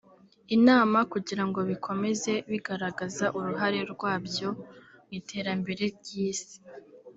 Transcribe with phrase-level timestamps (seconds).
[0.55, 4.47] inama kugira ngo bikomeze bigaragaza uruhare rwabyo
[5.01, 6.57] mu iterambere ry’Isi